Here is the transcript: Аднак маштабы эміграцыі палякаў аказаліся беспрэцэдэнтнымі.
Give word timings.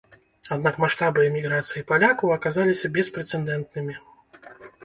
Аднак 0.53 0.79
маштабы 0.83 1.25
эміграцыі 1.29 1.83
палякаў 1.91 2.33
аказаліся 2.39 2.93
беспрэцэдэнтнымі. 2.97 3.95